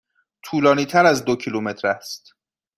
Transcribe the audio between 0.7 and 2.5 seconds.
تر از دو کیلومتر است.